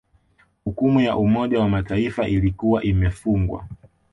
Hukumu 0.63 1.01
ya 1.01 1.17
Umoja 1.17 1.59
wa 1.59 1.69
Mataifa 1.69 2.27
ilikuwa 2.27 2.83
imefungwa 2.83 3.67